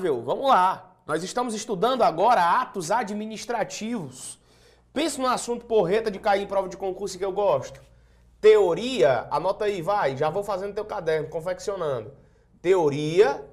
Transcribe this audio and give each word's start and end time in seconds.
Vamos 0.00 0.48
lá. 0.48 0.96
Nós 1.06 1.22
estamos 1.22 1.52
estudando 1.52 2.00
agora 2.00 2.62
atos 2.62 2.90
administrativos. 2.90 4.38
Pensa 4.90 5.20
no 5.20 5.28
assunto 5.28 5.66
porreta 5.66 6.10
de 6.10 6.18
cair 6.18 6.42
em 6.42 6.46
prova 6.46 6.66
de 6.66 6.78
concurso 6.78 7.18
que 7.18 7.24
eu 7.24 7.32
gosto. 7.32 7.78
Teoria, 8.40 9.26
anota 9.30 9.66
aí, 9.66 9.82
vai, 9.82 10.16
já 10.16 10.30
vou 10.30 10.42
fazendo 10.42 10.74
teu 10.74 10.86
caderno, 10.86 11.28
confeccionando. 11.28 12.10
Teoria 12.62 13.44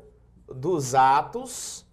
dos 0.47 0.95
atos 0.95 1.85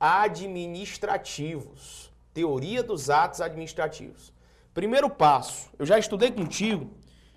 administrativos. 0.00 2.12
Teoria 2.34 2.82
dos 2.82 3.08
atos 3.08 3.40
administrativos. 3.40 4.32
Primeiro 4.74 5.08
passo, 5.08 5.70
eu 5.78 5.86
já 5.86 5.96
estudei 5.96 6.32
contigo 6.32 6.90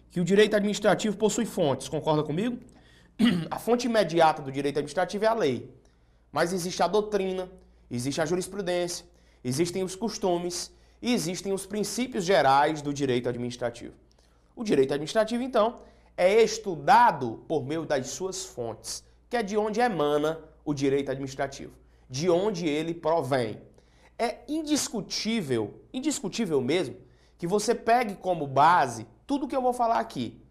que 0.09 0.19
o 0.19 0.25
direito 0.25 0.55
administrativo 0.55 1.15
possui 1.15 1.45
fontes, 1.45 1.87
concorda 1.87 2.23
comigo? 2.23 2.57
A 3.51 3.59
fonte 3.59 3.85
imediata 3.85 4.41
do 4.41 4.51
direito 4.51 4.77
administrativo 4.77 5.25
é 5.25 5.27
a 5.27 5.33
lei. 5.33 5.78
Mas 6.31 6.53
existe 6.53 6.81
a 6.83 6.87
doutrina, 6.87 7.49
existe 7.89 8.21
a 8.21 8.25
jurisprudência, 8.25 9.05
existem 9.43 9.83
os 9.83 9.95
costumes 9.95 10.71
e 11.01 11.13
existem 11.13 11.53
os 11.53 11.65
princípios 11.65 12.23
gerais 12.23 12.81
do 12.81 12.93
direito 12.93 13.29
administrativo. 13.29 13.93
O 14.55 14.63
direito 14.63 14.93
administrativo, 14.93 15.41
então, 15.41 15.75
é 16.17 16.41
estudado 16.41 17.43
por 17.47 17.63
meio 17.63 17.85
das 17.85 18.09
suas 18.09 18.43
fontes, 18.43 19.03
que 19.29 19.37
é 19.37 19.43
de 19.43 19.55
onde 19.57 19.79
emana 19.79 20.39
o 20.65 20.73
direito 20.73 21.09
administrativo, 21.09 21.71
de 22.09 22.29
onde 22.29 22.67
ele 22.67 22.93
provém. 22.93 23.61
É 24.17 24.39
indiscutível, 24.47 25.81
indiscutível 25.93 26.59
mesmo, 26.61 26.97
que 27.37 27.47
você 27.47 27.73
pegue 27.73 28.15
como 28.15 28.45
base 28.45 29.07
tudo 29.25 29.47
que 29.47 29.55
eu 29.55 29.61
vou 29.61 29.71
falar 29.71 29.99
aqui. 29.99 30.41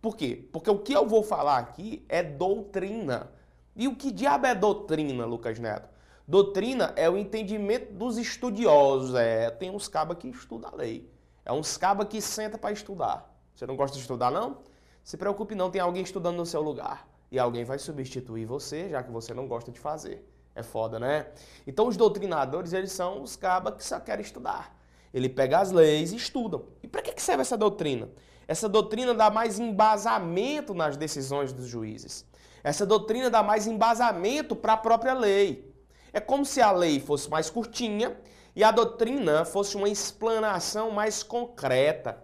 Por 0.00 0.16
quê? 0.16 0.48
Porque 0.50 0.70
o 0.70 0.78
que 0.78 0.94
eu 0.94 1.06
vou 1.06 1.22
falar 1.22 1.58
aqui 1.58 2.04
é 2.08 2.22
doutrina. 2.22 3.30
E 3.78 3.86
o 3.86 3.94
que 3.94 4.10
diabo 4.10 4.44
é 4.44 4.56
doutrina, 4.56 5.24
Lucas 5.24 5.60
Neto? 5.60 5.88
Doutrina 6.26 6.92
é 6.96 7.08
o 7.08 7.16
entendimento 7.16 7.92
dos 7.92 8.18
estudiosos. 8.18 9.14
É, 9.14 9.50
tem 9.52 9.70
uns 9.70 9.86
cabas 9.86 10.18
que 10.18 10.26
estudam 10.28 10.68
a 10.72 10.74
lei. 10.74 11.08
É 11.44 11.52
uns 11.52 11.76
cabas 11.76 12.08
que 12.08 12.20
senta 12.20 12.58
para 12.58 12.72
estudar. 12.72 13.32
Você 13.54 13.66
não 13.66 13.76
gosta 13.76 13.94
de 13.94 14.02
estudar, 14.02 14.32
não? 14.32 14.58
Se 15.04 15.16
preocupe 15.16 15.54
não, 15.54 15.70
tem 15.70 15.80
alguém 15.80 16.02
estudando 16.02 16.36
no 16.36 16.44
seu 16.44 16.60
lugar. 16.60 17.08
E 17.30 17.38
alguém 17.38 17.64
vai 17.64 17.78
substituir 17.78 18.46
você, 18.46 18.88
já 18.90 19.00
que 19.00 19.12
você 19.12 19.32
não 19.32 19.46
gosta 19.46 19.70
de 19.70 19.78
fazer. 19.78 20.28
É 20.56 20.62
foda, 20.64 20.98
né? 20.98 21.28
Então 21.64 21.86
os 21.86 21.96
doutrinadores, 21.96 22.72
eles 22.72 22.90
são 22.90 23.22
os 23.22 23.36
cabas 23.36 23.74
que 23.76 23.84
só 23.84 24.00
querem 24.00 24.24
estudar. 24.24 24.76
Ele 25.14 25.28
pega 25.28 25.60
as 25.60 25.70
leis 25.70 26.10
e 26.10 26.16
estudam. 26.16 26.64
E 26.82 26.88
para 26.88 27.00
que 27.00 27.22
serve 27.22 27.42
essa 27.42 27.56
doutrina? 27.56 28.08
Essa 28.48 28.68
doutrina 28.68 29.14
dá 29.14 29.30
mais 29.30 29.60
embasamento 29.60 30.74
nas 30.74 30.96
decisões 30.96 31.52
dos 31.52 31.68
juízes. 31.68 32.26
Essa 32.68 32.84
doutrina 32.84 33.30
dá 33.30 33.42
mais 33.42 33.66
embasamento 33.66 34.54
para 34.54 34.74
a 34.74 34.76
própria 34.76 35.14
lei. 35.14 35.74
É 36.12 36.20
como 36.20 36.44
se 36.44 36.60
a 36.60 36.70
lei 36.70 37.00
fosse 37.00 37.26
mais 37.30 37.48
curtinha 37.48 38.14
e 38.54 38.62
a 38.62 38.70
doutrina 38.70 39.46
fosse 39.46 39.74
uma 39.74 39.88
explanação 39.88 40.90
mais 40.90 41.22
concreta, 41.22 42.22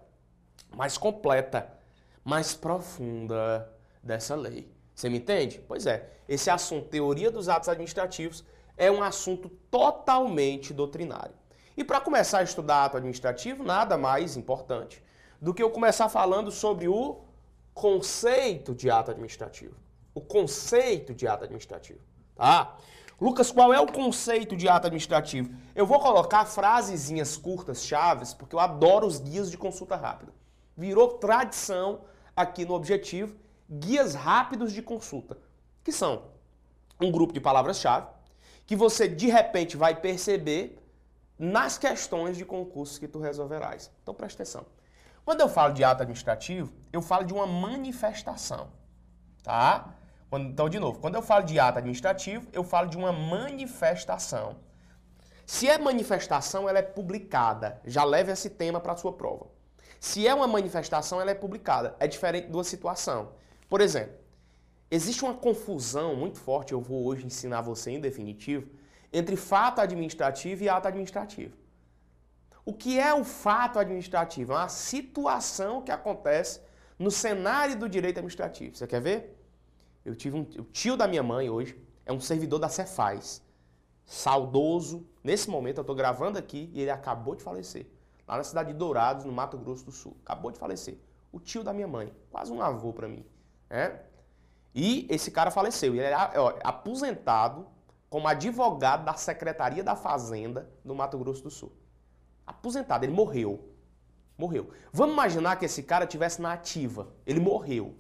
mais 0.77 0.99
completa, 0.99 1.73
mais 2.23 2.53
profunda 2.53 3.73
dessa 4.03 4.35
lei. 4.35 4.71
Você 4.95 5.09
me 5.09 5.17
entende? 5.17 5.65
Pois 5.67 5.87
é, 5.87 6.11
esse 6.29 6.51
assunto, 6.51 6.91
teoria 6.91 7.31
dos 7.31 7.49
atos 7.49 7.71
administrativos, 7.71 8.45
é 8.77 8.91
um 8.91 9.03
assunto 9.03 9.49
totalmente 9.71 10.75
doutrinário. 10.75 11.35
E 11.75 11.83
para 11.83 12.03
começar 12.03 12.41
a 12.41 12.43
estudar 12.43 12.85
ato 12.85 12.99
administrativo, 12.99 13.65
nada 13.65 13.97
mais 13.97 14.37
importante 14.37 15.03
do 15.41 15.55
que 15.55 15.63
eu 15.63 15.71
começar 15.71 16.11
falando 16.11 16.51
sobre 16.51 16.87
o 16.87 17.23
conceito 17.73 18.75
de 18.75 18.91
ato 18.91 19.11
administrativo. 19.11 19.84
O 20.15 20.21
conceito 20.21 21.15
de 21.15 21.27
ato 21.27 21.45
administrativo, 21.45 22.01
tá? 22.35 22.77
Lucas, 23.21 23.51
qual 23.51 23.73
é 23.73 23.81
o 23.81 23.87
conceito 23.87 24.57
de 24.57 24.69
ato 24.69 24.87
administrativo? 24.87 25.55
Eu 25.75 25.87
vou 25.87 25.99
colocar 26.01 26.45
frasezinhas 26.45 27.37
curtas, 27.37 27.85
chaves, 27.85 28.33
porque 28.35 28.55
eu 28.55 28.61
adoro 28.61 29.07
os 29.07 29.19
guias 29.19 29.51
de 29.51 29.59
consulta 29.59 29.97
rápida. 29.97 30.33
Virou 30.77 31.15
tradição 31.19 32.03
aqui 32.37 32.65
no 32.65 32.75
Objetivo, 32.75 33.37
guias 33.71 34.15
rápidos 34.15 34.73
de 34.73 34.83
consulta, 34.83 35.39
que 35.83 35.93
são 35.93 36.25
um 37.01 37.11
grupo 37.11 37.33
de 37.33 37.41
palavras-chave 37.41 38.07
que 38.67 38.77
você 38.77 39.07
de 39.07 39.29
repente 39.29 39.77
vai 39.77 39.95
perceber 39.95 40.79
nas 41.39 41.77
questões 41.77 42.37
de 42.37 42.45
concursos 42.45 42.99
que 42.99 43.09
tu 43.09 43.19
resolverás. 43.19 43.91
Então 44.03 44.15
presta 44.15 44.43
atenção. 44.43 44.67
Quando 45.25 45.41
eu 45.41 45.49
falo 45.49 45.73
de 45.73 45.83
ato 45.83 46.03
administrativo, 46.03 46.73
eu 46.93 47.03
falo 47.03 47.25
de 47.25 47.33
uma 47.33 47.47
manifestação, 47.47 48.71
tá? 49.43 49.95
Quando, 50.35 50.49
então, 50.49 50.69
de 50.69 50.81
novo, 50.81 50.99
quando 50.99 51.15
eu 51.15 51.23
falo 51.23 51.45
de 51.45 51.61
ato 51.61 51.79
administrativo, 51.79 52.49
eu 52.53 52.65
falo 52.65 52.89
de 52.89 52.97
uma 52.97 53.13
manifestação. 53.13 54.57
Se 55.47 55.69
é 55.69 55.79
manifestação, 55.79 56.69
ela 56.69 56.81
é 56.81 56.83
publicada. 56.83 57.81
Já 57.85 58.03
leve 58.03 58.33
esse 58.33 58.51
tema 58.51 58.81
para 58.81 58.95
a 58.95 58.97
sua 58.97 59.13
prova. 59.13 59.47
Se 60.01 60.27
é 60.27 60.35
uma 60.35 60.49
manifestação, 60.49 61.21
ela 61.21 61.31
é 61.31 61.35
publicada. 61.35 61.95
É 62.01 62.09
diferente 62.09 62.49
de 62.49 62.53
uma 62.53 62.65
situação. 62.65 63.35
Por 63.69 63.81
exemplo, 63.81 64.17
existe 64.91 65.23
uma 65.23 65.35
confusão 65.35 66.17
muito 66.17 66.41
forte, 66.41 66.73
eu 66.73 66.81
vou 66.81 67.05
hoje 67.05 67.25
ensinar 67.25 67.61
você 67.61 67.93
em 67.93 68.01
definitivo, 68.01 68.69
entre 69.13 69.37
fato 69.37 69.81
administrativo 69.81 70.65
e 70.65 70.69
ato 70.69 70.89
administrativo. 70.89 71.57
O 72.65 72.73
que 72.73 72.99
é 72.99 73.15
o 73.15 73.23
fato 73.23 73.79
administrativo? 73.79 74.53
É 74.53 74.57
uma 74.57 74.69
situação 74.69 75.81
que 75.81 75.93
acontece 75.93 76.61
no 76.99 77.13
cenário 77.13 77.79
do 77.79 77.89
direito 77.89 78.19
administrativo. 78.19 78.75
Você 78.75 78.85
quer 78.89 79.01
ver? 79.01 79.44
Eu 80.05 80.15
tive 80.15 80.37
um 80.37 80.43
o 80.43 80.65
tio 80.65 80.97
da 80.97 81.09
minha 81.09 81.23
mãe 81.23 81.49
hoje, 81.49 81.81
é 82.05 82.13
um 82.13 82.21
servidor 82.21 82.59
da 82.59 82.69
Cefaz, 82.69 83.43
saudoso. 84.05 85.07
Nesse 85.23 85.49
momento 85.49 85.79
eu 85.79 85.83
estou 85.83 85.97
gravando 85.97 86.39
aqui 86.39 86.71
e 86.73 86.81
ele 86.81 86.91
acabou 86.91 87.35
de 87.35 87.43
falecer. 87.43 87.87
Lá 88.27 88.37
na 88.37 88.45
cidade 88.45 88.73
de 88.73 88.79
Dourados, 88.79 89.25
no 89.25 89.33
Mato 89.33 89.59
Grosso 89.59 89.85
do 89.85 89.93
Sul. 89.93 90.17
Acabou 90.25 90.51
de 90.51 90.59
falecer. 90.59 90.99
O 91.33 91.39
tio 91.41 91.63
da 91.65 91.73
minha 91.73 91.89
mãe, 91.89 92.13
quase 92.31 92.53
um 92.53 92.63
avô 92.63 92.93
para 92.93 93.09
mim. 93.09 93.25
É? 93.69 94.01
E 94.75 95.07
esse 95.11 95.31
cara 95.31 95.51
faleceu. 95.51 95.95
Ele 95.95 96.03
era 96.03 96.33
ó, 96.37 96.55
aposentado 96.63 97.67
como 98.09 98.29
advogado 98.29 99.05
da 99.05 99.15
Secretaria 99.15 99.83
da 99.83 99.97
Fazenda 99.97 100.71
do 100.85 100.95
Mato 100.95 101.19
Grosso 101.19 101.43
do 101.43 101.51
Sul. 101.51 101.73
Aposentado, 102.47 103.05
ele 103.05 103.13
morreu. 103.13 103.69
Morreu. 104.37 104.71
Vamos 104.93 105.15
imaginar 105.15 105.57
que 105.57 105.65
esse 105.65 105.83
cara 105.83 106.07
tivesse 106.07 106.41
na 106.41 106.53
ativa. 106.53 107.09
Ele 107.27 107.41
morreu. 107.41 107.97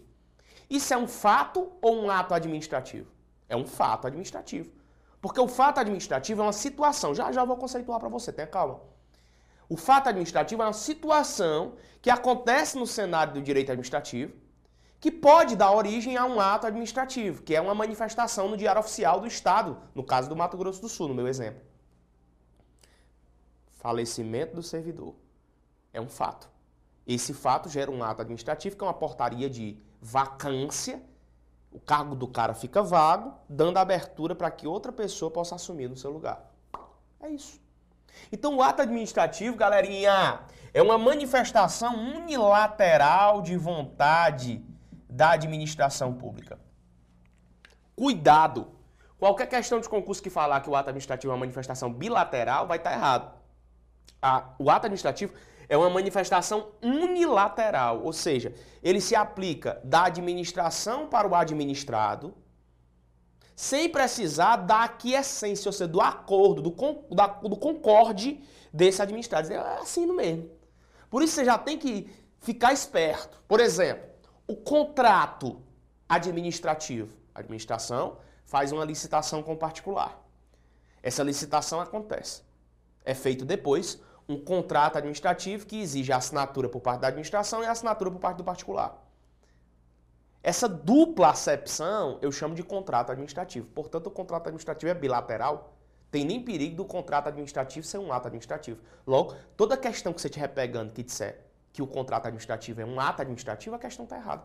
Isso 0.69 0.93
é 0.93 0.97
um 0.97 1.07
fato 1.07 1.73
ou 1.81 2.03
um 2.03 2.11
ato 2.11 2.35
administrativo? 2.35 3.11
É 3.49 3.57
um 3.57 3.67
fato 3.67 4.07
administrativo. 4.07 4.71
Porque 5.21 5.41
o 5.41 5.49
fato 5.49 5.79
administrativo 5.81 6.43
é 6.43 6.45
uma 6.45 6.53
situação. 6.53 7.15
Já 7.15 7.33
já 7.33 7.45
vou 7.45 7.57
conceituar 7.57 7.99
para 7.99 8.09
você, 8.09 8.33
tenha 8.33 8.47
calma. 8.47 8.81
O 9.69 9.77
fato 9.77 10.09
administrativo 10.09 10.63
é 10.63 10.67
uma 10.67 10.73
situação 10.73 11.75
que 12.03 12.11
acontece 12.11 12.77
no 12.79 12.87
cenário 12.87 13.35
do 13.35 13.43
direito 13.43 13.71
administrativo 13.73 14.45
que 15.05 15.11
pode 15.11 15.55
dar 15.55 15.71
origem 15.71 16.17
a 16.17 16.25
um 16.25 16.41
ato 16.41 16.67
administrativo, 16.67 17.43
que 17.43 17.55
é 17.55 17.61
uma 17.61 17.75
manifestação 17.75 18.49
no 18.49 18.57
Diário 18.57 18.81
Oficial 18.81 19.21
do 19.21 19.27
Estado, 19.27 19.77
no 19.95 20.03
caso 20.03 20.31
do 20.31 20.35
Mato 20.35 20.57
Grosso 20.57 20.81
do 20.81 20.89
Sul, 20.89 21.09
no 21.09 21.15
meu 21.15 21.29
exemplo. 21.29 21.61
Falecimento 23.73 24.55
do 24.55 24.63
servidor. 24.63 25.15
É 25.93 26.01
um 26.01 26.09
fato. 26.09 26.49
Esse 27.07 27.35
fato 27.35 27.69
gera 27.69 27.91
um 27.91 28.03
ato 28.03 28.23
administrativo, 28.23 28.77
que 28.77 28.83
é 28.83 28.87
uma 28.87 28.95
portaria 28.95 29.51
de 29.51 29.77
vacância. 30.05 31.03
O 31.73 31.81
cargo 31.81 32.15
do 32.15 32.29
cara 32.29 32.55
fica 32.55 32.83
vago, 32.83 33.35
dando 33.49 33.79
abertura 33.79 34.35
para 34.35 34.51
que 34.51 34.67
outra 34.67 34.93
pessoa 34.93 35.31
possa 35.31 35.55
assumir 35.55 35.89
no 35.89 35.97
seu 35.97 36.11
lugar. 36.11 36.53
É 37.21 37.31
isso. 37.31 37.59
Então, 38.31 38.55
o 38.57 38.63
ato 38.63 38.83
administrativo, 38.83 39.57
galerinha, 39.57 40.41
é 40.73 40.83
uma 40.83 40.99
manifestação 40.99 41.97
unilateral 41.97 43.43
de 43.43 43.57
vontade 43.57 44.65
da 45.09 45.31
administração 45.31 46.13
pública. 46.15 46.61
Cuidado! 47.97 48.69
Qualquer 49.19 49.47
questão 49.49 49.81
de 49.81 49.89
concurso 49.89 50.23
que 50.23 50.31
falar 50.31 50.61
que 50.61 50.69
o 50.69 50.77
ato 50.77 50.91
administrativo 50.91 51.33
é 51.33 51.35
uma 51.35 51.41
manifestação 51.41 51.93
bilateral 51.93 52.67
vai 52.67 52.77
estar 52.77 52.93
errado. 52.93 53.33
O 54.59 54.71
ato 54.71 54.87
administrativo 54.87 55.35
é 55.69 55.77
uma 55.77 55.91
manifestação 55.91 56.73
unilateral, 56.83 58.03
ou 58.03 58.13
seja, 58.13 58.55
ele 58.83 59.01
se 59.01 59.15
aplica 59.15 59.81
da 59.85 60.05
administração 60.05 61.09
para 61.09 61.29
o 61.29 61.35
administrado, 61.35 62.35
sem 63.57 63.89
precisar 63.89 64.57
da 64.57 64.85
aquiescência, 64.85 65.69
ou 65.69 65.73
seja, 65.73 65.89
do 65.89 66.01
acordo, 66.01 66.61
do, 66.61 66.75
da, 67.15 67.27
do 67.27 67.57
concorde 67.57 68.43
desse 68.73 69.01
administrado. 69.01 69.53
É 69.53 69.79
assim 69.79 70.07
mesmo. 70.07 70.51
Por 71.09 71.23
isso 71.23 71.35
você 71.35 71.45
já 71.45 71.57
tem 71.57 71.79
que 71.79 72.11
ficar 72.41 72.73
esperto. 72.73 73.43
Por 73.47 73.61
exemplo, 73.61 74.09
o 74.47 74.57
contrato 74.57 75.63
administrativo. 76.09 77.17
A 77.35 77.41
administração 77.41 78.19
faz 78.45 78.71
uma 78.73 78.85
licitação 78.85 79.43
com 79.43 79.55
o 79.55 79.57
particular. 79.57 80.21
Essa 81.03 81.23
licitação 81.23 81.81
acontece. 81.81 82.43
É 83.05 83.15
feito 83.15 83.45
depois 83.45 84.01
um 84.29 84.43
contrato 84.43 84.97
administrativo 84.97 85.67
que 85.67 85.81
exige 85.81 86.13
a 86.13 86.17
assinatura 86.17 86.69
por 86.69 86.81
parte 86.81 87.01
da 87.01 87.09
administração 87.09 87.63
e 87.63 87.67
a 87.67 87.73
assinatura 87.73 88.11
por 88.11 88.19
parte 88.19 88.39
do 88.39 88.45
particular. 88.45 89.03
Essa 90.43 90.69
dupla 90.69 91.31
acepção 91.31 92.19
eu 92.21 92.31
chamo 92.31 92.55
de 92.55 92.63
contrato 92.63 93.11
administrativo. 93.11 93.67
Portanto, 93.69 94.09
o 94.09 94.11
contrato 94.11 94.47
administrativo 94.47 94.91
é 94.91 94.95
bilateral. 94.95 95.75
Tem 96.11 96.25
nem 96.25 96.43
perigo 96.43 96.77
do 96.77 96.85
contrato 96.85 97.29
administrativo 97.29 97.87
ser 97.87 97.99
um 97.99 98.13
ato 98.13 98.29
administrativo. 98.29 98.79
Logo, 99.07 99.35
toda 99.57 99.77
questão 99.77 100.13
que 100.13 100.21
você 100.21 100.29
estiver 100.29 100.49
pegando 100.49 100.93
que 100.93 101.03
disser 101.03 101.41
que 101.73 101.83
o 101.83 101.87
contrato 101.87 102.27
administrativo 102.27 102.81
é 102.81 102.85
um 102.85 103.01
ato 103.01 103.23
administrativo, 103.23 103.75
a 103.75 103.79
questão 103.79 104.05
está 104.05 104.17
errada. 104.17 104.45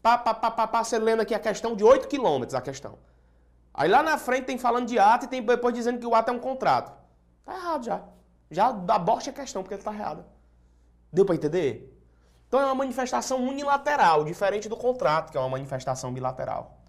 Pá, 0.00 0.16
pá, 0.16 0.32
pá, 0.32 0.50
pá, 0.50 0.66
pá, 0.68 0.84
você 0.84 0.98
lendo 0.98 1.22
aqui 1.22 1.34
a 1.34 1.40
questão 1.40 1.74
de 1.74 1.82
8 1.82 2.06
quilômetros, 2.06 2.54
a 2.54 2.60
questão. 2.60 2.98
Aí 3.74 3.88
lá 3.88 4.02
na 4.02 4.16
frente 4.16 4.44
tem 4.44 4.56
falando 4.56 4.86
de 4.86 4.98
ato 4.98 5.24
e 5.24 5.28
tem 5.28 5.42
depois 5.42 5.74
dizendo 5.74 5.98
que 5.98 6.06
o 6.06 6.14
ato 6.14 6.30
é 6.30 6.34
um 6.34 6.38
contrato. 6.38 6.92
Tá 7.46 7.54
errado 7.54 7.84
já. 7.84 8.02
Já 8.50 8.66
aborte 8.68 9.30
a 9.30 9.32
questão, 9.32 9.62
porque 9.62 9.74
ele 9.74 9.80
está 9.80 9.94
errado. 9.94 10.24
Deu 11.12 11.24
para 11.24 11.36
entender? 11.36 11.96
Então 12.46 12.60
é 12.60 12.66
uma 12.66 12.74
manifestação 12.74 13.38
unilateral, 13.42 14.24
diferente 14.24 14.68
do 14.68 14.76
contrato, 14.76 15.30
que 15.30 15.38
é 15.38 15.40
uma 15.40 15.48
manifestação 15.48 16.12
bilateral. 16.12 16.80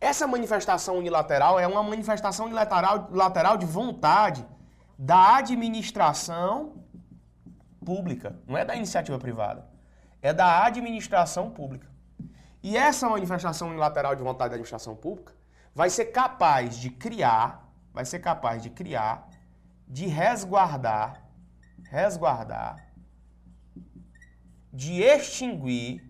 Essa 0.00 0.26
manifestação 0.26 0.98
unilateral 0.98 1.60
é 1.60 1.66
uma 1.66 1.82
manifestação 1.82 2.46
unilateral 2.46 3.08
lateral 3.12 3.56
de 3.56 3.64
vontade 3.64 4.44
da 4.98 5.36
administração 5.36 6.84
pública, 7.84 8.36
não 8.46 8.56
é 8.56 8.64
da 8.64 8.74
iniciativa 8.74 9.18
privada, 9.18 9.66
é 10.20 10.32
da 10.32 10.64
administração 10.64 11.50
pública. 11.50 11.88
E 12.62 12.76
essa 12.76 13.08
manifestação 13.08 13.68
unilateral 13.68 14.14
de 14.14 14.22
vontade 14.22 14.50
da 14.50 14.54
administração 14.54 14.94
pública 14.94 15.34
vai 15.74 15.88
ser 15.88 16.06
capaz 16.06 16.76
de 16.76 16.90
criar, 16.90 17.68
vai 17.92 18.04
ser 18.04 18.18
capaz 18.18 18.62
de 18.62 18.70
criar, 18.70 19.28
de 19.92 20.06
resguardar, 20.06 21.22
resguardar, 21.90 22.90
de 24.72 25.02
extinguir 25.02 26.02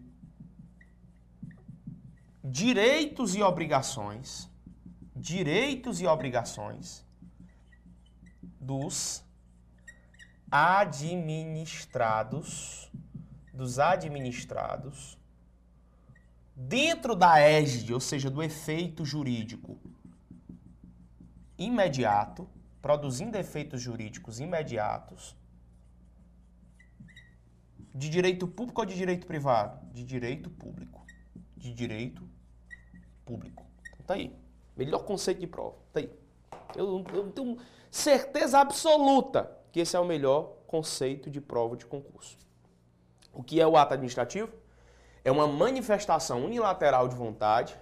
direitos 2.44 3.34
e 3.34 3.42
obrigações, 3.42 4.48
direitos 5.16 6.00
e 6.00 6.06
obrigações 6.06 7.04
dos 8.60 9.24
administrados, 10.48 12.88
dos 13.52 13.80
administrados 13.80 15.18
dentro 16.54 17.16
da 17.16 17.40
égide, 17.40 17.92
ou 17.92 17.98
seja, 17.98 18.30
do 18.30 18.44
efeito 18.44 19.04
jurídico 19.04 19.76
imediato, 21.58 22.48
produzindo 22.82 23.38
efeitos 23.38 23.80
jurídicos 23.80 24.40
imediatos, 24.40 25.36
de 27.94 28.08
direito 28.08 28.48
público 28.48 28.80
ou 28.80 28.86
de 28.86 28.96
direito 28.96 29.26
privado? 29.26 29.78
De 29.92 30.02
direito 30.02 30.50
público. 30.50 31.06
De 31.56 31.72
direito 31.72 32.28
público. 33.24 33.64
Então, 33.92 34.06
tá 34.06 34.14
aí. 34.14 34.34
Melhor 34.76 35.04
conceito 35.04 35.40
de 35.40 35.46
prova. 35.46 35.76
Tá 35.92 36.00
aí. 36.00 36.10
Eu, 36.74 37.04
eu 37.12 37.30
tenho 37.30 37.58
certeza 37.90 38.58
absoluta 38.58 39.50
que 39.70 39.80
esse 39.80 39.94
é 39.94 40.00
o 40.00 40.04
melhor 40.04 40.56
conceito 40.66 41.30
de 41.30 41.40
prova 41.40 41.76
de 41.76 41.86
concurso. 41.86 42.36
O 43.32 43.42
que 43.42 43.60
é 43.60 43.66
o 43.66 43.76
ato 43.76 43.94
administrativo? 43.94 44.52
É 45.24 45.30
uma 45.30 45.46
manifestação 45.46 46.44
unilateral 46.44 47.08
de 47.08 47.14
vontade. 47.14 47.78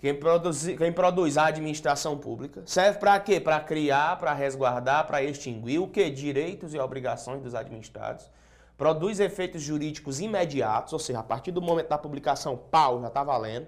Quem 0.00 0.18
produz, 0.18 0.66
quem 0.78 0.90
produz 0.90 1.36
a 1.36 1.44
administração 1.46 2.16
pública 2.16 2.62
serve 2.64 2.98
para 2.98 3.20
quê? 3.20 3.38
Para 3.38 3.60
criar, 3.60 4.18
para 4.18 4.32
resguardar, 4.32 5.06
para 5.06 5.22
extinguir 5.22 5.78
o 5.78 5.86
que? 5.86 6.10
Direitos 6.10 6.72
e 6.72 6.78
obrigações 6.78 7.42
dos 7.42 7.54
administrados. 7.54 8.30
Produz 8.78 9.20
efeitos 9.20 9.60
jurídicos 9.60 10.18
imediatos, 10.18 10.94
ou 10.94 10.98
seja, 10.98 11.18
a 11.18 11.22
partir 11.22 11.52
do 11.52 11.60
momento 11.60 11.88
da 11.88 11.98
publicação, 11.98 12.56
pau, 12.56 12.98
já 13.02 13.08
está 13.08 13.22
valendo. 13.22 13.66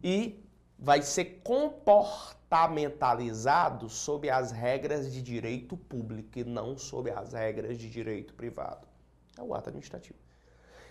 E 0.00 0.40
vai 0.78 1.02
ser 1.02 1.40
comportamentalizado 1.42 3.88
sob 3.88 4.30
as 4.30 4.52
regras 4.52 5.12
de 5.12 5.20
direito 5.20 5.76
público 5.76 6.38
e 6.38 6.44
não 6.44 6.78
sob 6.78 7.10
as 7.10 7.32
regras 7.32 7.76
de 7.76 7.90
direito 7.90 8.34
privado. 8.34 8.86
É 9.36 9.42
o 9.42 9.52
ato 9.52 9.70
administrativo. 9.70 10.29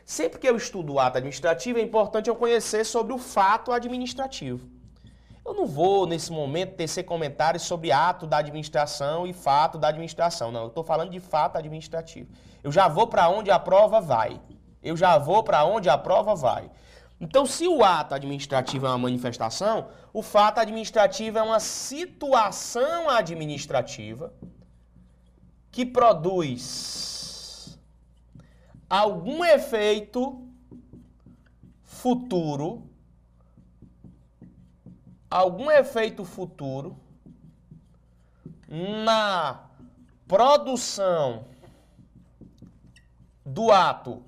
Sempre 0.09 0.39
que 0.39 0.49
eu 0.49 0.57
estudo 0.57 0.93
o 0.93 0.99
ato 0.99 1.19
administrativo, 1.19 1.77
é 1.77 1.83
importante 1.83 2.31
eu 2.31 2.35
conhecer 2.35 2.83
sobre 2.83 3.13
o 3.13 3.19
fato 3.19 3.71
administrativo. 3.71 4.67
Eu 5.45 5.53
não 5.53 5.67
vou, 5.67 6.07
nesse 6.07 6.31
momento, 6.31 6.73
tecer 6.73 7.03
comentários 7.03 7.61
sobre 7.61 7.91
ato 7.91 8.25
da 8.25 8.39
administração 8.39 9.27
e 9.27 9.33
fato 9.33 9.77
da 9.77 9.89
administração. 9.89 10.51
Não, 10.51 10.61
eu 10.61 10.69
estou 10.69 10.83
falando 10.83 11.11
de 11.11 11.19
fato 11.19 11.59
administrativo. 11.59 12.27
Eu 12.63 12.71
já 12.71 12.87
vou 12.87 13.05
para 13.05 13.29
onde 13.29 13.51
a 13.51 13.59
prova 13.59 14.01
vai. 14.01 14.41
Eu 14.81 14.97
já 14.97 15.15
vou 15.19 15.43
para 15.43 15.63
onde 15.63 15.89
a 15.89 15.97
prova 15.97 16.33
vai. 16.33 16.71
Então, 17.21 17.45
se 17.45 17.67
o 17.67 17.83
ato 17.83 18.15
administrativo 18.15 18.87
é 18.87 18.89
uma 18.89 18.97
manifestação, 18.97 19.89
o 20.11 20.23
fato 20.23 20.57
administrativo 20.57 21.37
é 21.37 21.43
uma 21.43 21.59
situação 21.59 23.11
administrativa 23.11 24.33
que 25.71 25.85
produz 25.85 27.18
algum 28.89 29.45
efeito 29.45 30.47
futuro, 31.83 32.89
algum 35.29 35.69
efeito 35.69 36.25
futuro 36.25 36.99
na 38.67 39.69
produção 40.27 41.45
do 43.45 43.71
ato 43.71 44.23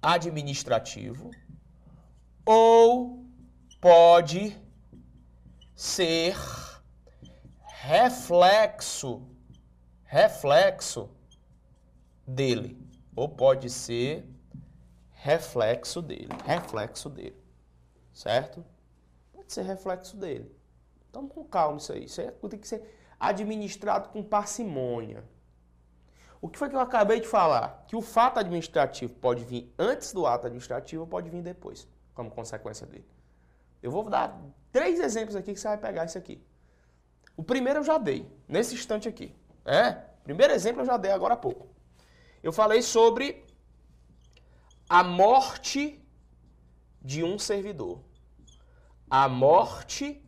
administrativo 0.00 1.30
ou 2.44 3.24
pode 3.80 4.56
ser 5.74 6.36
reflexo 7.64 9.22
reflexo 10.04 11.10
dele 12.26 12.85
ou 13.16 13.26
pode 13.30 13.70
ser 13.70 14.28
reflexo 15.10 16.02
dele, 16.02 16.28
reflexo 16.44 17.08
dele, 17.08 17.42
certo? 18.12 18.62
Pode 19.32 19.50
ser 19.52 19.62
reflexo 19.62 20.16
dele. 20.18 20.54
Então, 21.08 21.26
com 21.26 21.42
calma 21.42 21.78
isso 21.78 21.92
aí. 21.92 22.04
Isso 22.04 22.20
aí 22.20 22.30
tem 22.30 22.60
que 22.60 22.68
ser 22.68 22.84
administrado 23.18 24.10
com 24.10 24.22
parcimônia. 24.22 25.24
O 26.42 26.48
que 26.48 26.58
foi 26.58 26.68
que 26.68 26.76
eu 26.76 26.80
acabei 26.80 27.18
de 27.18 27.26
falar? 27.26 27.86
Que 27.88 27.96
o 27.96 28.02
fato 28.02 28.38
administrativo 28.38 29.14
pode 29.14 29.42
vir 29.42 29.72
antes 29.78 30.12
do 30.12 30.26
ato 30.26 30.46
administrativo 30.46 31.02
ou 31.02 31.08
pode 31.08 31.30
vir 31.30 31.42
depois, 31.42 31.88
como 32.14 32.30
consequência 32.30 32.86
dele. 32.86 33.08
Eu 33.82 33.90
vou 33.90 34.04
dar 34.10 34.38
três 34.70 35.00
exemplos 35.00 35.34
aqui 35.34 35.54
que 35.54 35.58
você 35.58 35.68
vai 35.68 35.78
pegar 35.78 36.04
isso 36.04 36.18
aqui. 36.18 36.40
O 37.34 37.42
primeiro 37.42 37.80
eu 37.80 37.84
já 37.84 37.96
dei, 37.96 38.30
nesse 38.46 38.74
instante 38.74 39.08
aqui. 39.08 39.34
É? 39.64 39.92
Primeiro 40.22 40.52
exemplo 40.52 40.82
eu 40.82 40.86
já 40.86 40.98
dei 40.98 41.10
agora 41.10 41.34
há 41.34 41.36
pouco 41.36 41.75
eu 42.46 42.52
falei 42.52 42.80
sobre 42.80 43.44
a 44.88 45.02
morte 45.02 46.00
de 47.02 47.24
um 47.24 47.40
servidor. 47.40 47.98
A 49.10 49.28
morte 49.28 50.24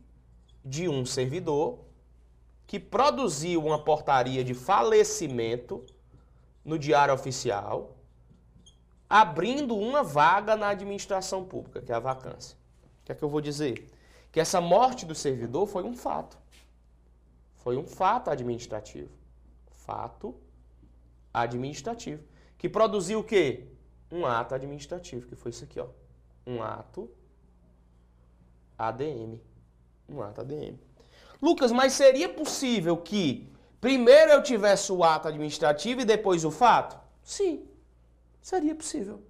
de 0.63 0.89
um 0.89 1.05
servidor 1.05 1.85
que 2.67 2.77
produziu 2.77 3.65
uma 3.65 3.81
portaria 3.81 4.43
de 4.43 4.53
falecimento 4.53 5.85
no 6.65 6.77
Diário 6.77 7.13
Oficial, 7.13 7.95
abrindo 9.09 9.77
uma 9.77 10.03
vaga 10.03 10.57
na 10.57 10.67
administração 10.67 11.45
pública, 11.45 11.81
que 11.81 11.93
é 11.93 11.95
a 11.95 11.99
vacância. 11.99 12.57
O 13.01 13.05
que 13.05 13.13
é 13.13 13.15
que 13.15 13.23
eu 13.23 13.29
vou 13.29 13.39
dizer? 13.39 13.89
Que 14.29 14.41
essa 14.41 14.59
morte 14.59 15.05
do 15.05 15.15
servidor 15.15 15.67
foi 15.67 15.83
um 15.83 15.95
fato. 15.95 16.37
Foi 17.55 17.77
um 17.77 17.85
fato 17.85 18.29
administrativo. 18.29 19.09
Fato 19.71 20.27
administrativo, 20.27 20.48
que 22.57 22.67
produziu 22.67 23.19
o 23.19 23.23
quê? 23.23 23.67
Um 24.11 24.25
ato 24.25 24.55
administrativo, 24.55 25.27
que 25.27 25.35
foi 25.35 25.51
isso 25.51 25.63
aqui, 25.63 25.79
ó. 25.79 25.87
Um 26.45 26.61
ato 26.61 27.09
ADM. 28.77 29.39
Um 30.07 30.21
ato 30.21 30.41
ADM. 30.41 30.77
Lucas, 31.41 31.71
mas 31.71 31.93
seria 31.93 32.27
possível 32.27 32.97
que 32.97 33.51
primeiro 33.79 34.31
eu 34.31 34.43
tivesse 34.43 34.91
o 34.91 35.03
ato 35.03 35.27
administrativo 35.27 36.01
e 36.01 36.05
depois 36.05 36.43
o 36.43 36.51
fato? 36.51 36.99
Sim, 37.23 37.65
seria 38.41 38.75
possível. 38.75 39.23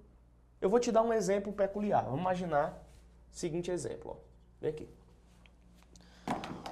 Eu 0.60 0.68
vou 0.68 0.80
te 0.80 0.90
dar 0.90 1.02
um 1.02 1.12
exemplo 1.12 1.52
peculiar. 1.52 2.04
Vamos 2.04 2.20
imaginar 2.20 2.72
o 3.30 3.36
seguinte 3.36 3.70
exemplo. 3.70 4.16
Ó. 4.16 4.16
Vem 4.60 4.70
aqui. 4.70 4.88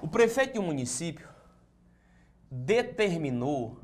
O 0.03 0.09
prefeito 0.09 0.55
de 0.55 0.59
um 0.59 0.63
município 0.63 1.29
determinou 2.51 3.79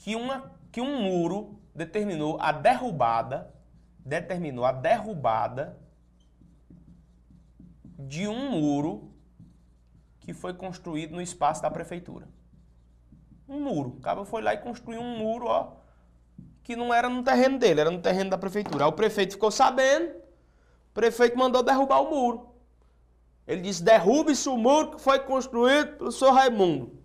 que, 0.00 0.16
uma, 0.16 0.50
que 0.72 0.80
um 0.80 1.02
muro 1.02 1.60
determinou 1.74 2.40
a 2.40 2.52
derrubada, 2.52 3.54
determinou 3.98 4.64
a 4.64 4.72
derrubada 4.72 5.78
de 7.98 8.26
um 8.26 8.50
muro 8.50 9.12
que 10.18 10.32
foi 10.32 10.54
construído 10.54 11.12
no 11.12 11.20
espaço 11.20 11.60
da 11.60 11.70
prefeitura. 11.70 12.26
Um 13.46 13.60
muro. 13.60 13.90
O 13.90 14.00
cara 14.00 14.24
foi 14.24 14.40
lá 14.40 14.54
e 14.54 14.58
construiu 14.58 15.02
um 15.02 15.18
muro, 15.18 15.46
ó, 15.46 15.76
que 16.62 16.74
não 16.74 16.94
era 16.94 17.08
no 17.10 17.22
terreno 17.22 17.58
dele, 17.58 17.82
era 17.82 17.90
no 17.90 18.00
terreno 18.00 18.30
da 18.30 18.38
prefeitura. 18.38 18.84
Aí 18.84 18.90
o 18.90 18.94
prefeito 18.94 19.34
ficou 19.34 19.50
sabendo, 19.50 20.16
o 20.16 20.94
prefeito 20.94 21.36
mandou 21.36 21.62
derrubar 21.62 22.00
o 22.00 22.08
muro. 22.08 22.54
Ele 23.46 23.60
disse: 23.60 23.82
derrube-se 23.82 24.48
o 24.48 24.56
muro 24.56 24.92
que 24.92 25.00
foi 25.00 25.18
construído 25.20 25.98
pelo 25.98 26.12
senhor 26.12 26.32
Raimundo. 26.32 26.99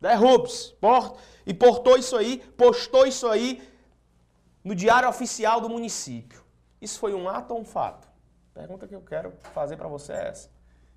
Derrube-se. 0.00 0.74
E 1.46 1.54
portou 1.54 1.96
isso 1.96 2.16
aí, 2.16 2.38
postou 2.56 3.06
isso 3.06 3.26
aí 3.26 3.66
no 4.62 4.74
diário 4.74 5.08
oficial 5.08 5.60
do 5.60 5.68
município. 5.68 6.44
Isso 6.80 6.98
foi 6.98 7.14
um 7.14 7.28
ato 7.28 7.54
ou 7.54 7.60
um 7.60 7.64
fato? 7.64 8.08
A 8.50 8.58
pergunta 8.58 8.86
que 8.86 8.94
eu 8.94 9.02
quero 9.02 9.32
fazer 9.52 9.76
para 9.76 9.88
você 9.88 10.12
é 10.12 10.28
essa. 10.28 10.50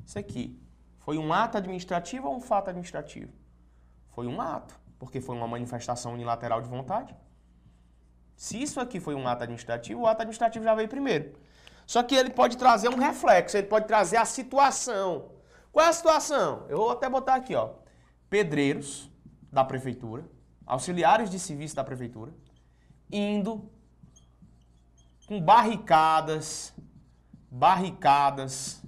Isso 0.06 0.18
aqui, 0.18 0.60
foi 1.00 1.18
um 1.18 1.32
ato 1.32 1.58
administrativo 1.58 2.27
ou 2.27 2.36
um 2.36 2.41
fato 2.41 2.70
administrativo? 2.70 3.32
Foi 4.10 4.27
um 4.27 4.41
ato, 4.41 4.79
porque 4.98 5.22
foi 5.22 5.36
uma 5.36 5.48
manifestação 5.48 6.13
unilateral 6.13 6.62
de 6.62 6.68
vontade. 6.68 7.15
Se 8.36 8.62
isso 8.62 8.79
aqui 8.79 9.00
foi 9.00 9.15
um 9.15 9.27
ato 9.27 9.44
administrativo, 9.44 10.01
o 10.01 10.08
ato 10.08 10.22
administrativo 10.22 10.63
já 10.63 10.74
veio 10.74 10.88
primeiro. 10.88 11.34
Só 11.86 12.03
que 12.03 12.15
ele 12.15 12.29
pode 12.29 12.58
trazer 12.58 12.89
um 12.89 12.98
reflexo, 12.98 13.58
ele 13.58 13.68
pode 13.68 13.88
trazer 13.88 14.18
a 14.18 14.25
situação. 14.25 15.32
Qual 15.72 15.86
é 15.86 15.89
a 15.89 15.94
situação? 15.94 16.65
Eu 16.70 16.77
vou 16.77 16.91
até 16.91 17.10
botar 17.10 17.36
aqui, 17.36 17.56
ó. 17.56 17.72
Pedreiros 18.29 19.09
da 19.51 19.63
prefeitura, 19.63 20.29
auxiliares 20.65 21.29
de 21.29 21.39
serviço 21.39 21.75
da 21.75 21.83
prefeitura, 21.83 22.31
indo 23.12 23.69
com 25.27 25.41
barricadas, 25.41 26.74
barricadas 27.50 28.83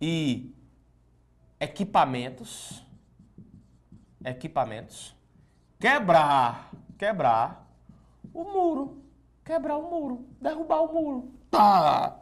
e 0.00 0.54
equipamentos, 1.60 2.82
equipamentos, 4.24 5.14
quebrar, 5.78 6.70
quebrar 6.98 7.70
o 8.32 8.44
muro, 8.44 9.02
quebrar 9.44 9.76
o 9.76 9.90
muro, 9.90 10.26
derrubar 10.40 10.82
o 10.82 10.92
muro. 10.92 11.32
Pá, 11.50 12.18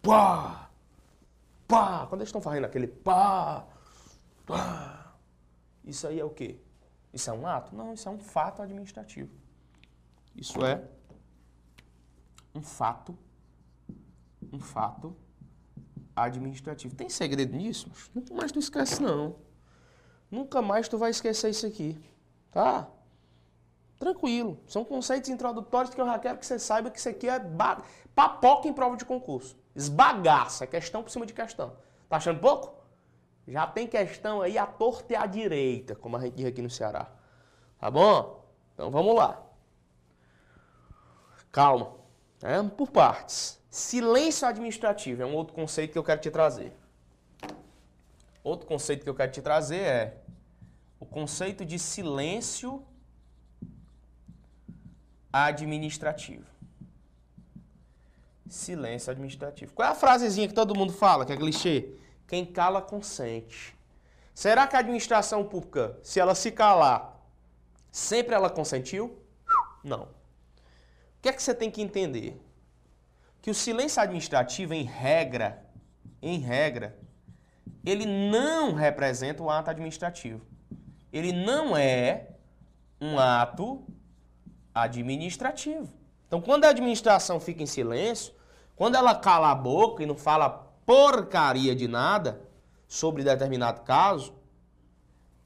pá, 0.00 0.70
pá. 1.66 2.06
Quando 2.06 2.20
eles 2.20 2.28
estão 2.28 2.40
fazendo 2.40 2.64
aquele 2.64 2.86
pá, 2.86 3.66
pá, 4.50 5.14
isso 5.84 6.06
aí 6.06 6.18
é 6.18 6.24
o 6.24 6.30
quê? 6.30 6.58
Isso 7.12 7.30
é 7.30 7.32
um 7.32 7.46
ato? 7.46 7.74
Não, 7.74 7.92
isso 7.92 8.08
é 8.08 8.12
um 8.12 8.18
fato 8.18 8.62
administrativo. 8.62 9.32
Isso 10.34 10.64
é 10.64 10.82
um 12.54 12.62
fato, 12.62 13.16
um 14.52 14.60
fato 14.60 15.16
administrativo. 16.14 16.94
Tem 16.94 17.08
segredo 17.08 17.56
nisso? 17.56 17.90
Nunca 18.14 18.34
mais 18.34 18.52
tu 18.52 18.58
esquece 18.58 19.02
não. 19.02 19.36
Nunca 20.30 20.62
mais 20.62 20.88
tu 20.88 20.98
vai 20.98 21.10
esquecer 21.10 21.50
isso 21.50 21.66
aqui, 21.66 22.00
tá? 22.50 22.88
Tranquilo. 23.98 24.60
São 24.66 24.84
conceitos 24.84 25.28
introdutórios 25.28 25.94
que 25.94 26.00
eu 26.00 26.06
já 26.06 26.18
quero 26.18 26.38
que 26.38 26.46
você 26.46 26.58
saiba 26.58 26.90
que 26.90 26.98
isso 26.98 27.08
aqui 27.08 27.28
é 27.28 27.40
papoca 28.14 28.68
em 28.68 28.72
prova 28.72 28.96
de 28.96 29.04
concurso. 29.04 29.58
Esbagaça, 29.74 30.64
é 30.64 30.66
questão 30.66 31.02
por 31.02 31.10
cima 31.10 31.26
de 31.26 31.34
questão. 31.34 31.76
Tá 32.08 32.16
achando 32.16 32.40
pouco? 32.40 32.79
Já 33.50 33.66
tem 33.66 33.86
questão 33.88 34.40
aí 34.40 34.56
à 34.56 34.64
torta 34.64 35.12
e 35.12 35.16
à 35.16 35.26
direita, 35.26 35.96
como 35.96 36.16
a 36.16 36.20
gente 36.20 36.36
diz 36.36 36.46
aqui 36.46 36.62
no 36.62 36.70
Ceará. 36.70 37.10
Tá 37.80 37.90
bom? 37.90 38.44
Então 38.72 38.92
vamos 38.92 39.16
lá. 39.16 39.42
Calma. 41.50 41.96
É 42.40 42.62
por 42.62 42.90
partes. 42.90 43.60
Silêncio 43.68 44.46
administrativo 44.46 45.22
é 45.22 45.26
um 45.26 45.34
outro 45.34 45.52
conceito 45.52 45.90
que 45.92 45.98
eu 45.98 46.04
quero 46.04 46.20
te 46.20 46.30
trazer. 46.30 46.72
Outro 48.42 48.68
conceito 48.68 49.02
que 49.02 49.10
eu 49.10 49.14
quero 49.14 49.32
te 49.32 49.42
trazer 49.42 49.80
é 49.80 50.16
o 51.00 51.04
conceito 51.04 51.64
de 51.64 51.78
silêncio 51.78 52.84
administrativo. 55.32 56.46
Silêncio 58.48 59.10
administrativo. 59.10 59.72
Qual 59.74 59.88
é 59.88 59.90
a 59.90 59.94
frasezinha 59.94 60.46
que 60.46 60.54
todo 60.54 60.74
mundo 60.74 60.92
fala, 60.92 61.26
que 61.26 61.32
é 61.32 61.36
clichê? 61.36 61.96
Quem 62.30 62.46
cala, 62.46 62.80
consente. 62.80 63.76
Será 64.32 64.64
que 64.64 64.76
a 64.76 64.78
administração 64.78 65.42
pública, 65.42 65.98
se 66.00 66.20
ela 66.20 66.32
se 66.36 66.52
calar, 66.52 67.20
sempre 67.90 68.36
ela 68.36 68.48
consentiu? 68.48 69.20
Não. 69.82 70.02
O 70.02 70.08
que 71.20 71.28
é 71.28 71.32
que 71.32 71.42
você 71.42 71.52
tem 71.52 71.72
que 71.72 71.82
entender? 71.82 72.40
Que 73.42 73.50
o 73.50 73.54
silêncio 73.54 74.00
administrativo, 74.00 74.72
em 74.72 74.84
regra, 74.84 75.66
em 76.22 76.38
regra, 76.38 76.96
ele 77.84 78.06
não 78.06 78.74
representa 78.74 79.42
o 79.42 79.50
ato 79.50 79.70
administrativo. 79.70 80.46
Ele 81.12 81.32
não 81.32 81.76
é 81.76 82.28
um 83.00 83.18
ato 83.18 83.84
administrativo. 84.72 85.92
Então, 86.28 86.40
quando 86.40 86.64
a 86.64 86.68
administração 86.68 87.40
fica 87.40 87.60
em 87.60 87.66
silêncio, 87.66 88.32
quando 88.76 88.94
ela 88.94 89.16
cala 89.16 89.50
a 89.50 89.54
boca 89.56 90.00
e 90.04 90.06
não 90.06 90.14
fala 90.14 90.69
porcaria 90.90 91.72
de 91.72 91.86
nada 91.86 92.42
sobre 92.88 93.22
determinado 93.22 93.82
caso, 93.82 94.34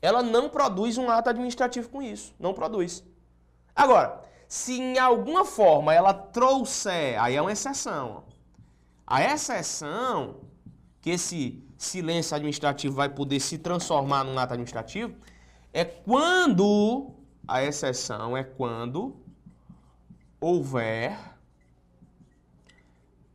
ela 0.00 0.22
não 0.22 0.48
produz 0.48 0.96
um 0.96 1.10
ato 1.10 1.28
administrativo 1.28 1.90
com 1.90 2.00
isso. 2.00 2.34
Não 2.38 2.54
produz. 2.54 3.04
Agora, 3.76 4.22
se 4.48 4.80
em 4.80 4.98
alguma 4.98 5.44
forma 5.44 5.92
ela 5.92 6.14
trouxer, 6.14 7.22
aí 7.22 7.36
é 7.36 7.42
uma 7.42 7.52
exceção. 7.52 8.24
A 9.06 9.22
exceção 9.22 10.36
que 11.02 11.10
esse 11.10 11.62
silêncio 11.76 12.34
administrativo 12.34 12.94
vai 12.94 13.10
poder 13.10 13.38
se 13.38 13.58
transformar 13.58 14.24
num 14.24 14.38
ato 14.38 14.54
administrativo 14.54 15.14
é 15.74 15.84
quando 15.84 17.10
a 17.46 17.62
exceção 17.62 18.34
é 18.34 18.42
quando 18.42 19.14
houver 20.40 21.18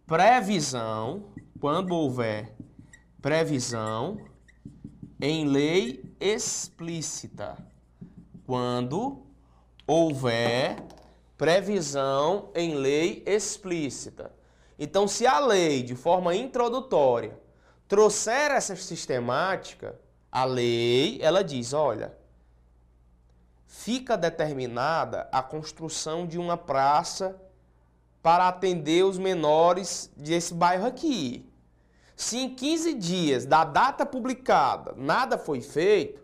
previsão, 0.08 1.26
quando 1.60 1.94
houver 1.94 2.56
previsão 3.22 4.18
em 5.22 5.46
lei 5.46 6.16
explícita. 6.20 7.58
Quando 8.46 9.26
houver 9.86 10.78
previsão 11.38 12.50
em 12.56 12.76
lei 12.76 13.24
explícita. 13.26 14.32
Então, 14.78 15.08
se 15.08 15.28
a 15.28 15.40
lei, 15.40 15.84
de 15.84 15.96
forma 15.96 16.36
introdutória, 16.36 17.38
trouxer 17.88 18.52
essa 18.52 18.76
sistemática, 18.76 20.00
a 20.32 20.46
lei, 20.46 21.20
ela 21.22 21.44
diz, 21.44 21.74
olha, 21.74 22.18
fica 23.68 24.18
determinada 24.18 25.28
a 25.32 25.44
construção 25.44 26.26
de 26.26 26.38
uma 26.38 26.56
praça 26.56 27.40
para 28.22 28.48
atender 28.48 29.04
os 29.04 29.18
menores 29.18 30.12
desse 30.16 30.54
bairro 30.54 30.86
aqui. 30.86 31.49
Se 32.20 32.38
em 32.38 32.54
15 32.54 32.96
dias 32.96 33.46
da 33.46 33.64
data 33.64 34.06
publicada 34.06 34.94
nada 34.98 35.38
foi 35.38 35.62
feito, 35.62 36.22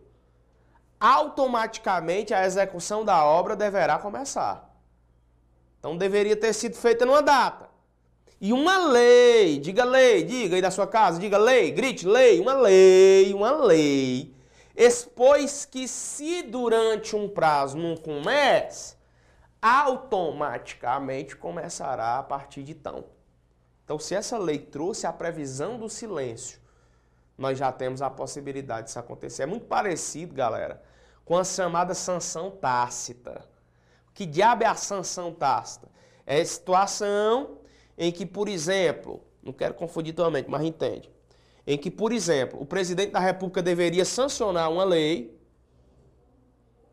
automaticamente 0.99 2.33
a 2.33 2.45
execução 2.45 3.05
da 3.05 3.23
obra 3.23 3.55
deverá 3.55 3.97
começar. 3.97 4.69
Então 5.79 5.95
deveria 5.95 6.35
ter 6.35 6.51
sido 6.51 6.75
feita 6.75 7.05
numa 7.05 7.21
data. 7.21 7.69
E 8.41 8.51
uma 8.51 8.89
lei, 8.89 9.57
diga 9.57 9.85
lei, 9.85 10.25
diga 10.25 10.57
aí 10.57 10.61
da 10.61 10.69
sua 10.69 10.85
casa, 10.85 11.17
diga 11.17 11.37
lei, 11.37 11.71
grite 11.71 12.05
lei, 12.05 12.41
uma 12.41 12.55
lei, 12.55 13.33
uma 13.33 13.51
lei 13.51 14.35
expôs 14.75 15.63
que 15.63 15.87
se 15.87 16.43
durante 16.43 17.15
um 17.15 17.29
prazo 17.29 17.77
não 17.77 17.95
comece, 17.95 18.97
automaticamente 19.61 21.37
começará 21.37 22.19
a 22.19 22.23
partir 22.23 22.63
de 22.63 22.73
então. 22.73 23.14
Então, 23.85 23.97
se 23.97 24.13
essa 24.13 24.37
lei 24.37 24.57
trouxe 24.59 25.07
a 25.07 25.13
previsão 25.13 25.77
do 25.77 25.87
silêncio, 25.87 26.59
nós 27.37 27.57
já 27.57 27.71
temos 27.71 28.01
a 28.01 28.09
possibilidade 28.09 28.87
disso 28.87 28.99
acontecer. 28.99 29.43
É 29.43 29.45
muito 29.45 29.67
parecido, 29.67 30.33
galera, 30.33 30.81
com 31.23 31.37
a 31.37 31.43
chamada 31.45 31.93
sanção 31.93 32.51
tácita. 32.51 33.45
Que 34.13 34.25
diabo 34.25 34.63
é 34.63 34.67
a 34.67 34.75
sanção 34.75 35.31
tácita? 35.31 35.87
É 36.25 36.41
a 36.41 36.45
situação 36.45 37.59
em 37.97 38.11
que, 38.11 38.25
por 38.25 38.49
exemplo, 38.49 39.21
não 39.41 39.53
quero 39.53 39.75
confundir 39.75 40.13
totalmente, 40.13 40.49
mas 40.49 40.63
entende 40.63 41.15
em 41.67 41.77
que, 41.77 41.89
por 41.89 42.11
exemplo, 42.11 42.61
o 42.61 42.65
presidente 42.65 43.11
da 43.11 43.19
República 43.19 43.61
deveria 43.61 44.05
sancionar 44.05 44.71
uma 44.71 44.83
lei, 44.83 45.35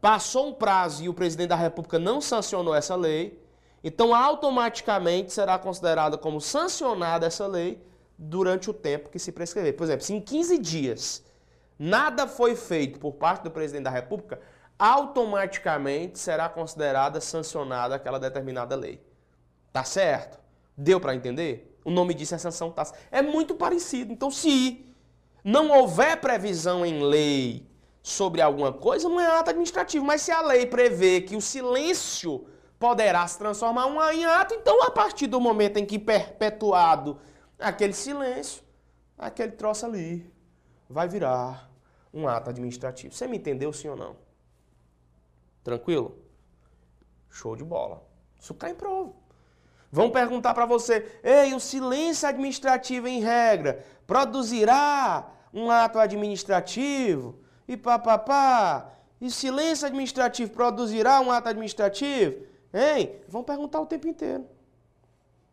passou 0.01 0.49
um 0.49 0.55
prazo 0.55 1.05
e 1.05 1.09
o 1.09 1.15
presidente 1.15 1.49
da 1.49 1.57
República 1.57 1.99
não 1.99 2.21
sancionou 2.21 2.75
essa 2.75 2.97
lei, 2.97 3.39
então 3.83 4.15
automaticamente 4.15 5.33
será 5.33 5.59
considerada 5.59 6.17
como 6.17 6.41
sancionada 6.41 7.27
essa 7.27 7.47
lei 7.47 7.83
durante 8.17 8.71
o 8.71 8.75
tempo 8.75 9.09
que 9.09 9.19
se 9.19 9.33
prescrever. 9.33 9.75
Por 9.75 9.85
exemplo, 9.85 10.05
se 10.05 10.15
em 10.15 10.21
15 10.21 10.59
dias 10.59 11.25
nada 11.79 12.27
foi 12.27 12.55
feito 12.55 12.99
por 12.99 13.13
parte 13.13 13.43
do 13.43 13.51
presidente 13.51 13.85
da 13.85 13.91
República, 13.91 14.41
automaticamente 14.79 16.19
será 16.19 16.49
considerada 16.49 17.21
sancionada 17.21 17.95
aquela 17.95 18.19
determinada 18.19 18.77
lei. 18.77 19.01
Tá 19.73 19.85
certo? 19.85 20.39
Deu 20.77 21.01
para 21.01 21.15
entender? 21.15 21.79
O 21.85 21.91
nome 21.91 22.15
disso 22.15 22.35
é 22.35 22.39
sanção 22.39 22.71
tácita. 22.71 22.99
É 23.11 23.23
muito 23.23 23.55
parecido. 23.55 24.13
Então, 24.13 24.31
se 24.31 24.87
não 25.43 25.71
houver 25.71 26.21
previsão 26.21 26.87
em 26.87 27.03
lei 27.03 27.67
sobre 28.03 28.41
alguma 28.41 28.73
coisa, 28.73 29.09
não 29.09 29.21
é 29.21 29.27
ato 29.27 29.51
administrativo. 29.51 30.05
Mas 30.05 30.23
se 30.23 30.31
a 30.31 30.41
lei 30.43 30.67
prevê 30.67 31.21
que 31.21 31.37
o 31.37 31.41
silêncio 31.41 32.47
poderá 32.83 33.25
se 33.29 33.39
transformar 33.39 34.13
em 34.13 34.25
ato, 34.25 34.55
então 34.55 34.83
a 34.83 34.91
partir 34.91 35.29
do 35.29 35.41
momento 35.41 35.77
em 35.77 35.87
que 35.87 36.01
perpetuado 36.01 37.17
aquele 37.57 37.93
silêncio, 37.93 38.61
aquele 39.17 39.53
troço 39.53 39.87
ali 39.87 40.29
vai 40.91 41.07
virar 41.07 41.71
um 42.13 42.27
ato 42.27 42.51
administrativo. 42.51 43.15
Você 43.15 43.29
me 43.29 43.37
entendeu 43.37 43.73
sim 43.73 43.87
ou 43.87 43.95
não? 43.95 44.17
Tranquilo? 45.63 46.19
Show 47.31 47.55
de 47.55 47.63
bola. 47.63 48.03
Isso 48.41 48.53
cai 48.53 48.73
em 48.73 48.75
prova. 48.75 49.13
Vão 49.89 50.11
perguntar 50.11 50.53
para 50.53 50.67
você: 50.67 51.21
"Ei, 51.23 51.55
o 51.55 51.61
silêncio 51.61 52.29
administrativo 52.29 53.07
em 53.07 53.21
regra 53.21 53.87
produzirá 54.09 55.31
um 55.55 55.71
ato 55.71 56.01
administrativo?" 56.01 57.39
E 57.69 57.77
papapá. 57.77 58.91
E 59.21 59.31
silêncio 59.31 59.87
administrativo 59.87 60.51
produzirá 60.51 61.21
um 61.21 61.31
ato 61.31 61.49
administrativo? 61.49 62.51
Hein? 62.73 63.21
Vão 63.29 63.45
perguntar 63.45 63.81
o 63.81 63.87
tempo 63.87 64.09
inteiro. 64.09 64.47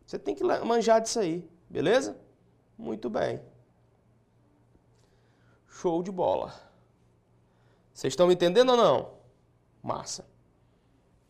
Você 0.05 0.17
tem 0.17 0.33
que 0.33 0.43
manjar 0.43 1.01
disso 1.01 1.19
aí, 1.19 1.47
beleza? 1.69 2.17
Muito 2.77 3.09
bem. 3.09 3.41
Show 5.67 6.01
de 6.01 6.11
bola. 6.11 6.53
Vocês 7.93 8.13
estão 8.13 8.27
me 8.27 8.33
entendendo 8.33 8.69
ou 8.69 8.77
não? 8.77 9.13
Massa. 9.83 10.25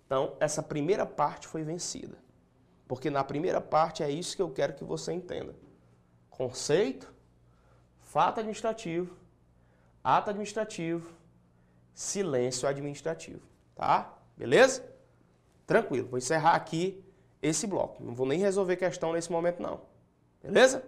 Então, 0.05 0.35
essa 0.39 0.63
primeira 0.63 1.05
parte 1.05 1.47
foi 1.47 1.63
vencida. 1.63 2.17
Porque 2.87 3.09
na 3.09 3.23
primeira 3.23 3.59
parte 3.59 4.01
é 4.01 4.09
isso 4.09 4.35
que 4.35 4.41
eu 4.41 4.49
quero 4.49 4.73
que 4.73 4.83
você 4.83 5.13
entenda. 5.13 5.55
Conceito, 6.29 7.13
fato 8.01 8.39
administrativo, 8.39 9.15
ato 10.03 10.29
administrativo, 10.29 11.11
silêncio 11.93 12.67
administrativo, 12.67 13.41
tá? 13.75 14.17
Beleza? 14.35 14.83
Tranquilo. 15.69 16.07
Vou 16.07 16.17
encerrar 16.17 16.55
aqui 16.55 16.99
esse 17.43 17.67
bloco. 17.67 18.03
Não 18.03 18.15
vou 18.15 18.25
nem 18.25 18.39
resolver 18.39 18.75
questão 18.75 19.13
nesse 19.13 19.31
momento 19.31 19.61
não. 19.61 19.81
Beleza? 20.41 20.83